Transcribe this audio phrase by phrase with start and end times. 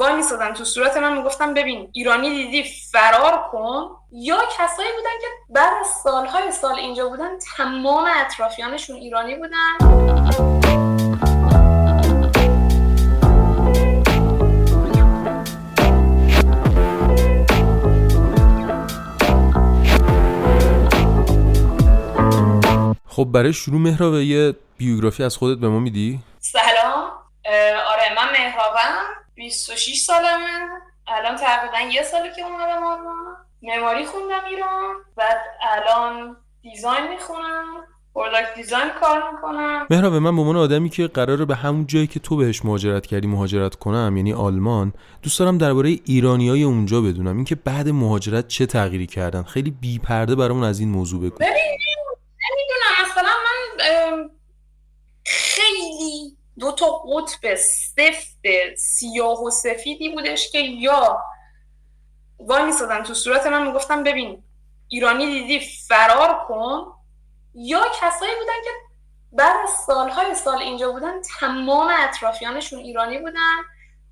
[0.00, 3.90] وای میسادن تو صورت من می‌گفتم ببین ایرانی دیدی فرار کن.
[4.12, 9.78] یا کسایی بودن که بعد از سالهای سال اینجا بودن تمام اطرافیانشون ایرانی بودن.
[23.08, 27.10] خب برای شروع مهراب یه بیوگرافی از خودت به ما میدی؟ سلام.
[27.86, 29.19] آره من مهرابم.
[29.34, 30.68] 26 سالمه.
[31.08, 33.36] الان تقریبا یه ساله که اومدم آلمان.
[33.62, 34.94] معماری خوندم ایران.
[35.16, 37.64] بعد الان design می‌خونم.
[38.14, 39.86] product design کار می‌کنم.
[39.90, 43.26] مهراب من به عنوان آدمی که قراره به همون جایی که تو بهش مهاجرت کردی
[43.26, 47.36] مهاجرت کنم یعنی آلمان دوست دارم درباره ایرانیای اونجا بدونم.
[47.36, 51.36] اینکه بعد مهاجرت چه تغییری کردن؟ خیلی بی پرده برامون از این موضوع بگو.
[51.36, 51.78] ببین
[52.50, 53.10] نمی‌دونم.
[53.10, 54.30] مثلا من
[56.70, 61.22] دو تا قطب سفت سیاه و سفیدی بودش که یا
[62.38, 64.42] وای میسادن تو صورت من می‌گفتم ببین
[64.88, 66.92] ایرانی دیدی فرار کن
[67.54, 68.70] یا کسایی بودن که
[69.32, 73.56] بعد از سالهای سال اینجا بودن تمام اطرافیانشون ایرانی بودن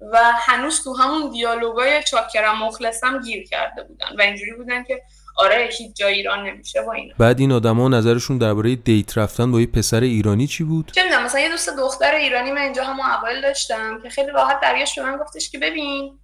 [0.00, 5.02] و هنوز تو همون دیالوگای چاکرم مخلصم گیر کرده بودن و اینجوری بودن که
[5.36, 7.14] آره هیچ جای ایران نمیشه با اینا.
[7.18, 11.24] بعد این آدما نظرشون درباره دیت رفتن با یه پسر ایرانی چی بود؟ چه می‌دونم
[11.24, 15.04] مثلا یه دوست دختر ایرانی من اینجا همون اول داشتم که خیلی راحت دریاش به
[15.04, 16.18] من گفتش که ببین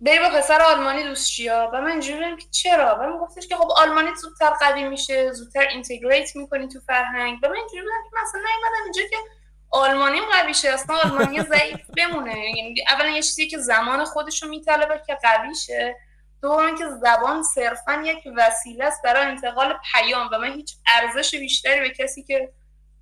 [0.00, 3.56] بری با پسر آلمانی دوست چیا و من اینجوری که چرا؟ و من گفتش که
[3.56, 7.38] خب آلمانی زودتر قوی میشه زودتر اینتگریت می‌کنی تو فرهنگ.
[7.42, 9.16] و من اینجوری بودم که مثلا نیومدم اینجا که
[9.70, 12.50] آلمانی قوی شه اصلا آلمانی ضعیف بمونه.
[12.56, 15.96] یعنی اولا یه چیزی که زمان خودش رو میطلبه که قوی شه.
[16.42, 21.80] دوم که زبان صرفا یک وسیله است برای انتقال پیام و من هیچ ارزش بیشتری
[21.80, 22.52] به کسی که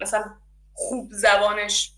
[0.00, 0.24] مثلا
[0.74, 1.92] خوب زبانش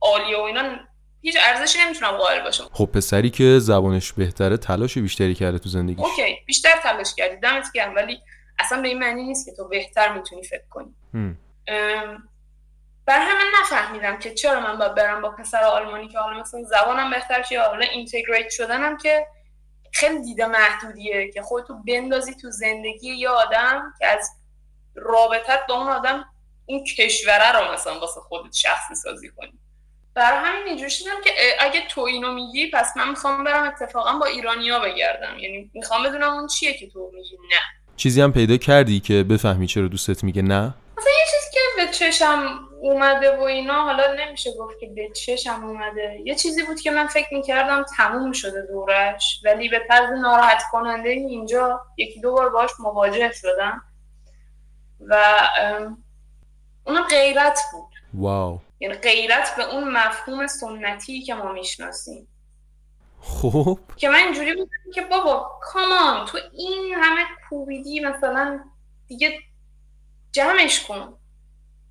[0.00, 0.76] عالیه و اینا
[1.22, 2.68] هیچ ارزشی نمی‌تونم قائل باشم.
[2.72, 6.04] خب پسری که زبانش بهتره تلاش بیشتری کرده تو زندگیش.
[6.04, 8.20] اوکی بیشتر تلاش کردی دمت گرم ولی
[8.58, 10.94] اصلا به این معنی نیست که تو بهتر می‌تونی فکر کنی.
[13.06, 17.10] بر همین نفهمیدم که چرا من باید برم با پسر آلمانی که حالا مثلا زبانم
[17.10, 19.26] بهتر شه حالا اینتگریت شدنم که
[19.92, 24.30] خیلی دیده محدودیه که خودتو بندازی تو زندگی یه آدم که از
[24.94, 26.24] رابطت با اون آدم
[26.66, 29.58] اون کشوره رو مثلا واسه خودت شخصی سازی کنی.
[30.14, 31.30] برای همین اینجوری شدم که
[31.60, 35.38] اگه تو اینو میگی پس من می‌خوام برم اتفاقا با ایرانیا بگردم.
[35.38, 37.60] یعنی می‌خوام بدونم اون چیه که تو میگی نه.
[37.96, 41.26] چیزی هم پیدا کردی که بفهمی چرا دوستت میگه نه؟ مثلا یه
[41.80, 46.20] به چشم اومده و اینا حالا نمیشه گفت که به چشم اومده.
[46.24, 51.08] یه چیزی بود که من فکر می‌کردم تموم شده دورش ولی به طرز ناراحت کننده
[51.08, 53.82] اینجا یکی دو بار باش مواجه شدم.
[55.00, 55.40] و
[56.86, 57.94] اون غیرت بود.
[58.14, 58.58] واو.
[58.80, 62.28] یعنی غیرت به اون مفهوم سنتی که ما می‌شناسیم.
[63.20, 68.60] خب که من اینجوری بودم که بابا کامان تو این همه کوبیدی مثلا
[69.06, 69.38] دیگه
[70.32, 71.19] جمعش کن.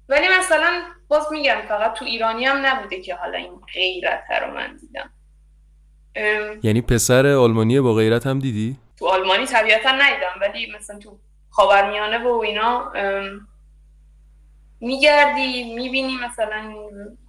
[0.09, 4.78] ولی مثلا باز میگم فقط تو ایرانی هم نبوده که حالا این غیرت رو من
[4.78, 5.09] دیدم
[6.64, 12.18] یعنی پسر آلمانی با غیرت هم دیدی؟ تو آلمانی طبیعتا ندیدم ولی مثلا تو خاورمیانه
[12.18, 12.92] و اینا
[14.80, 16.74] میگردی می‌بینی مثلا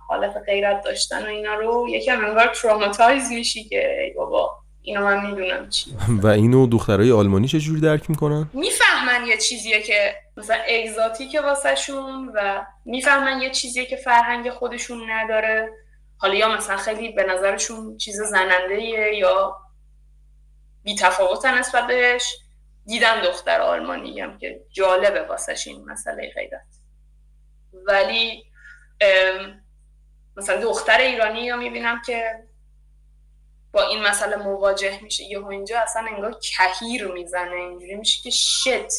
[0.09, 5.69] حالت غیرت داشتن و اینا رو یکم انگار traumatize میشی که بابا اینو من می‌دونم
[5.69, 5.97] چی.
[6.23, 12.33] و اینو دخترای آلمانی چجوری درک می‌کنن؟ می‌فهمن یه چیزیه که مثلا exotic واسه شون
[12.35, 15.71] و می‌فهمن یه چیزیه که فرهنگ خودشون نداره.
[16.17, 19.57] حالا یا مثلا خیلی به نظرشون چیز زننده یا
[20.83, 20.97] بی
[21.45, 22.37] نسبت بهش.
[22.87, 26.67] دیدم دختر آلمانی هم که جالبه واسه این مسئله غیرت.
[27.73, 28.45] ولی
[30.37, 32.35] مثلا دختر ایرانی یا می‌بینم که
[33.73, 35.25] با این مسئله مواجه میشه.
[35.25, 37.55] یهو اینجا اصلا انگار کهیر می‌زنه.
[37.55, 38.93] اینجوری میشه که شت.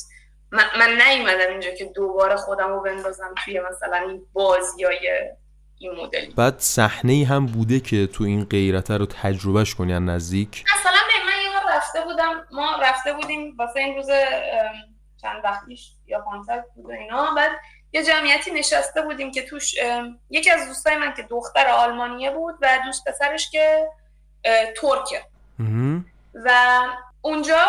[0.52, 5.30] من, من نیومدم اینجا که دوباره خودم رو بندازم توی مثلا این بازیای
[5.78, 6.34] این مدلی.
[6.38, 10.66] بعد صحنه هم بوده که تو این غیرت رو تجربهش کنی نزدیک.
[10.80, 10.92] مثلا
[11.26, 12.48] من یه رفته بودم.
[12.52, 14.08] ما رفته بودیم واسه این روز
[15.22, 17.34] چند وقتیش یا کانسرت بود اینا.
[17.38, 17.52] بعد
[17.94, 19.76] یه جمعیتی نشسته بودیم که توش
[20.30, 23.88] یکی از دوستای من که دختر آلمانیه بود و دوست پسرش که
[24.82, 25.24] ترکه
[26.46, 26.80] و
[27.22, 27.66] اونجا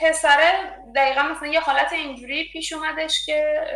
[0.00, 0.52] پسره
[0.96, 3.66] دقیقا مثلا یه حالت اینجوری پیش اومدش که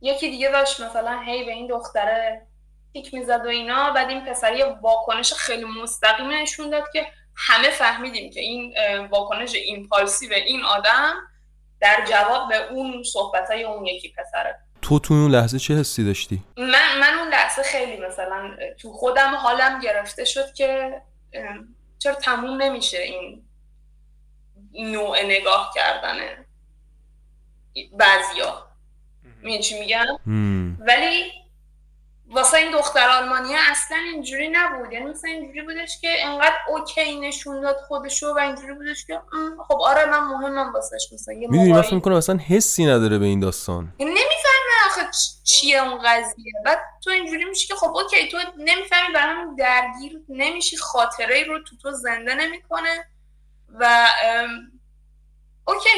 [0.00, 2.46] یکی دیگه داشت مثلا هی به این دختره
[2.92, 3.90] تیک می‌زد و اینا.
[3.90, 8.74] بعد این پسر یه واکنش خیلی مستقیم نشون داد که همه فهمیدیم که این
[9.06, 11.14] واکنش ایمپالسی و این آدم
[11.80, 14.58] در جواب به اون صحبت های اون یکی پسره.
[14.82, 19.34] تو تو اون لحظه چه حسی داشتی؟ من, من اون لحظه خیلی مثلا تو خودم
[19.34, 21.00] حالم گرفته شد که
[21.98, 23.44] چرا تموم نمیشه این
[24.74, 26.46] نوع نگاه کردنه
[27.92, 28.68] بعضیا؟
[29.74, 30.18] میگم؟
[30.78, 31.32] ولی
[32.30, 34.92] واسه این دختر آلمانی اصلا اینجوری نبود.
[34.92, 39.20] یعنی مثلا اینجوری بودش که انقدر اوکی نشون داد خودشو و اینجوری بودش که
[39.68, 41.34] خب آره من مهمم واسش مثلا.
[41.34, 43.92] یه می‌دونی من فکر می‌کنم اصلا حسی نداره به این داستان.
[43.98, 45.00] یعنی نمی‌فهمه آخه
[45.44, 46.52] چیه اون قضیه.
[46.64, 51.76] بعد تو اینجوری میشه که خب اوکی تو نمی‌فهمی برام درگیر نمیشی خاطره رو تو
[51.76, 53.06] تو زنده نمی‌کنه
[53.80, 54.06] و
[55.68, 55.88] اوکی.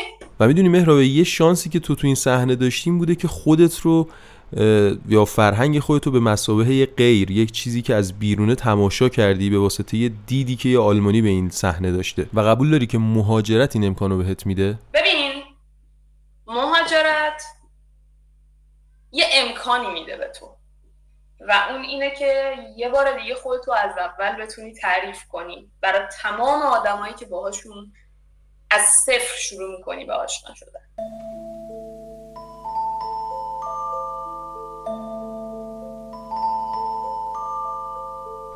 [0.41, 4.11] و می‌دونی مهرابه یه شانسی که تو تو این صحنه داشتیم بوده که خودت رو
[5.09, 9.97] یا فرهنگ خودتو به مسابقه غیر یک چیزی که از بیرونه تماشا کردی به واسطه
[9.97, 13.85] یه دیدی که یه آلمانی به این صحنه داشته و قبول داری که مهاجرت این
[13.85, 15.43] امکانو بهت میده؟ ببین
[16.47, 17.43] مهاجرت
[19.13, 20.57] یه امکانی میده به تو
[21.41, 26.63] و اون اینه که یه بار دیگه خودتو از اول بتونی تعریف کنی برای تمام
[26.63, 27.93] آدمایی که باهاشون
[28.71, 30.81] از صفر شروع می‌کنی به آشنا شدن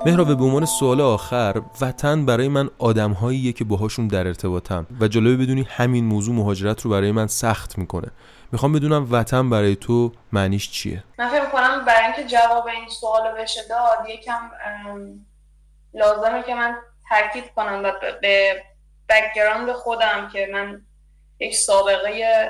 [0.07, 5.37] مهراوه به عنوان سوال آخر وطن برای من آدمهاییه که باهاشون در ارتباطم و جالبه
[5.37, 8.09] بدونی همین موضوع مهاجرت رو برای من سخت می‌کنه.
[8.53, 13.35] می‌خوام بدونم وطن برای تو معنیش چیه؟ من فکر می‌کنم برای اینکه جواب این سوال
[13.39, 14.51] بشه داد یکم
[15.95, 16.77] لازمه که من
[17.09, 17.93] تاکید کنم و
[18.23, 18.63] به
[19.09, 20.83] بکگراند خودم که من
[21.39, 22.49] یک سابقه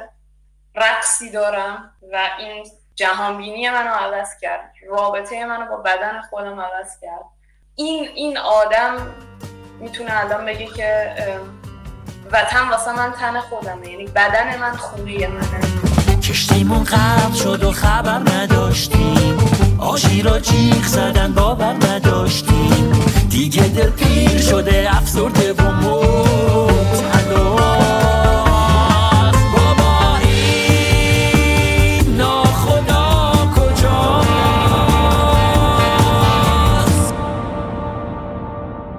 [0.75, 7.39] رقصی دارم و این جهانبینی منو عوض کرد رابطه منو با بدن خودم عوض کرد.
[7.80, 8.92] این این آدم
[9.80, 11.14] می‌تونه الان بگه که
[12.32, 13.90] وطن واسه من تن خودمه.
[13.90, 19.38] یعنی بدن من خونه منه کشتیمون قبل شد و خبر نداشتیم.
[19.78, 22.92] آشی را جیغ زدن باور نداشتیم.
[23.30, 25.52] دیگه دل پیر شده افسرده